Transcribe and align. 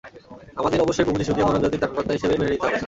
আমাদের 0.55 0.79
অবশ্যই 0.81 1.05
প্রভু 1.05 1.19
যীশুকে 1.19 1.41
মানবজাতির 1.43 1.79
ত্রানকর্তা 1.81 2.13
হিসেবে 2.13 2.33
মেনে 2.33 2.51
নিতে 2.51 2.65
হবে। 2.65 2.77